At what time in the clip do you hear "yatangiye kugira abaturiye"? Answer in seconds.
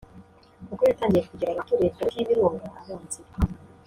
0.89-1.93